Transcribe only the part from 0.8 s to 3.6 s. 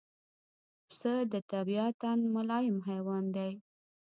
پسه د طبعاً ملایم حیوان دی.